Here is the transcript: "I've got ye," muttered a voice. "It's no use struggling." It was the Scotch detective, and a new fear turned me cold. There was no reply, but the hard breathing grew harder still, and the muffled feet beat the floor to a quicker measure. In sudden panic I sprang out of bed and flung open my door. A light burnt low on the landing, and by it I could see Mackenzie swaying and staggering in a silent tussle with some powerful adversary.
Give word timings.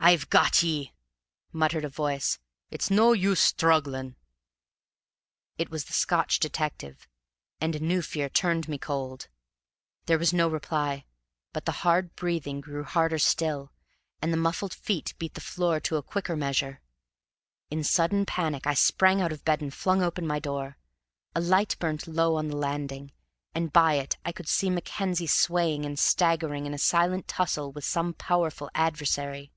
"I've 0.00 0.30
got 0.30 0.62
ye," 0.62 0.94
muttered 1.52 1.84
a 1.84 1.88
voice. 1.90 2.38
"It's 2.70 2.88
no 2.88 3.12
use 3.12 3.40
struggling." 3.40 4.14
It 5.58 5.70
was 5.70 5.84
the 5.84 5.92
Scotch 5.92 6.38
detective, 6.38 7.06
and 7.60 7.74
a 7.74 7.80
new 7.80 8.00
fear 8.00 8.28
turned 8.30 8.68
me 8.68 8.78
cold. 8.78 9.28
There 10.06 10.16
was 10.18 10.32
no 10.32 10.48
reply, 10.48 11.04
but 11.52 11.66
the 11.66 11.82
hard 11.82 12.14
breathing 12.14 12.60
grew 12.62 12.84
harder 12.84 13.18
still, 13.18 13.72
and 14.22 14.32
the 14.32 14.36
muffled 14.38 14.72
feet 14.72 15.14
beat 15.18 15.34
the 15.34 15.42
floor 15.42 15.78
to 15.80 15.96
a 15.96 16.02
quicker 16.02 16.36
measure. 16.36 16.80
In 17.68 17.82
sudden 17.84 18.24
panic 18.24 18.66
I 18.68 18.74
sprang 18.74 19.20
out 19.20 19.32
of 19.32 19.44
bed 19.44 19.60
and 19.60 19.74
flung 19.74 20.00
open 20.02 20.26
my 20.28 20.38
door. 20.38 20.78
A 21.34 21.40
light 21.40 21.76
burnt 21.80 22.06
low 22.06 22.36
on 22.36 22.46
the 22.48 22.56
landing, 22.56 23.10
and 23.52 23.72
by 23.74 23.94
it 23.94 24.16
I 24.24 24.30
could 24.32 24.48
see 24.48 24.70
Mackenzie 24.70 25.26
swaying 25.26 25.84
and 25.84 25.98
staggering 25.98 26.64
in 26.66 26.72
a 26.72 26.78
silent 26.78 27.26
tussle 27.26 27.72
with 27.72 27.84
some 27.84 28.14
powerful 28.14 28.70
adversary. 28.76 29.52